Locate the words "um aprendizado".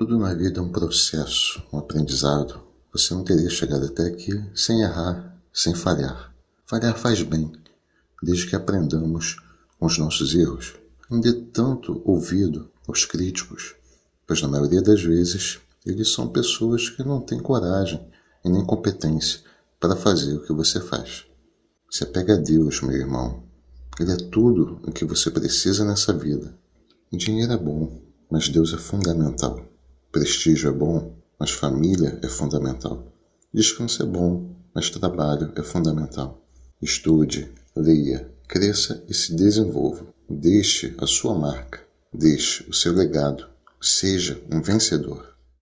1.70-2.58